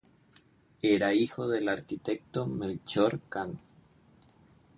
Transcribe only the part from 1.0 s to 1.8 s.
hijo del